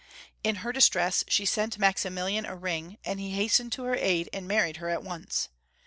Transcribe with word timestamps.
In 0.43 0.55
her 0.65 0.71
distress 0.71 1.23
she 1.27 1.45
sent 1.45 1.77
Maximilian 1.77 2.43
a 2.43 2.55
ring, 2.55 2.97
and 3.05 3.19
he 3.19 3.33
hastened 3.33 3.71
to 3.73 3.83
her 3.83 3.93
aid, 3.93 4.29
and 4.33 4.47
married 4.47 4.77
her 4.77 4.89
at 4.89 5.03
once. 5.03 5.49